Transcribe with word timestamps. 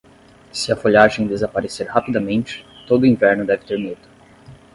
Se 0.51 0.71
a 0.71 0.75
folhagem 0.75 1.27
desaparecer 1.27 1.85
rapidamente, 1.85 2.65
todo 2.87 3.05
inverno 3.05 3.45
deve 3.45 3.65
ter 3.67 3.77
medo. 3.77 4.09